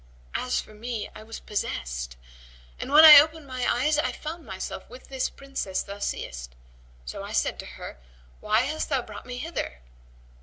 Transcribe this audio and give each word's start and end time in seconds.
As 0.33 0.59
for 0.59 0.73
me 0.73 1.11
I 1.13 1.21
was 1.21 1.39
possessed[FN#123] 1.39 2.15
and, 2.79 2.91
when 2.91 3.05
I 3.05 3.19
opened 3.19 3.45
my 3.45 3.67
eyes, 3.71 3.99
I 3.99 4.11
found 4.11 4.43
myself 4.43 4.89
with 4.89 5.09
this 5.09 5.29
Princess 5.29 5.83
thou 5.83 5.99
seest; 5.99 6.55
so 7.05 7.23
I 7.23 7.33
said 7.33 7.59
to 7.59 7.67
her, 7.77 7.99
'Why 8.39 8.61
hast 8.61 8.89
thou 8.89 9.03
brought 9.03 9.27
me 9.27 9.37
hither?' 9.37 9.81